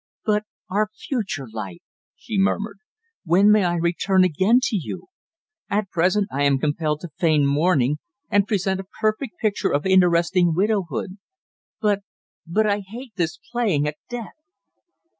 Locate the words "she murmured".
2.15-2.79